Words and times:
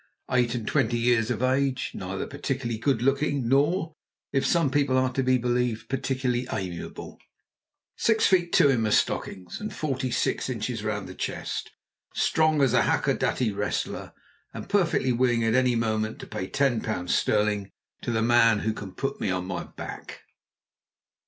Eight 0.31 0.55
and 0.55 0.67
twenty 0.67 0.97
years 0.97 1.29
of 1.29 1.43
age, 1.43 1.91
neither 1.93 2.25
particularly 2.25 2.79
good 2.79 3.03
looking 3.03 3.47
nor, 3.47 3.93
if 4.33 4.43
some 4.47 4.71
people 4.71 4.97
are 4.97 5.13
to 5.13 5.21
be 5.21 5.37
believed, 5.37 5.89
particularly 5.89 6.47
amiable, 6.51 7.19
six 7.97 8.25
feet 8.25 8.51
two 8.51 8.67
in 8.71 8.81
my 8.81 8.89
stockings, 8.89 9.61
and 9.61 9.71
forty 9.71 10.09
six 10.09 10.49
inches 10.49 10.83
round 10.83 11.07
the 11.07 11.13
chest; 11.13 11.69
strong 12.15 12.63
as 12.63 12.73
a 12.73 12.81
Hakodate 12.81 13.55
wrestler, 13.55 14.13
and 14.55 14.67
perfectly 14.67 15.11
willing 15.11 15.43
at 15.43 15.53
any 15.53 15.75
moment 15.75 16.17
to 16.17 16.25
pay 16.25 16.47
ten 16.47 16.81
pounds 16.81 17.13
sterling 17.13 17.69
to 18.01 18.09
the 18.09 18.23
man 18.23 18.61
who 18.61 18.73
can 18.73 18.95
put 18.95 19.21
me 19.21 19.29
on 19.29 19.45
my 19.45 19.65
back. 19.65 20.21